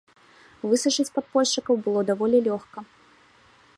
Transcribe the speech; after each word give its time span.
Высачыць 0.71 1.13
падпольшчыкаў 1.17 1.75
было 1.89 2.01
даволі 2.11 2.37
лёгка. 2.49 2.79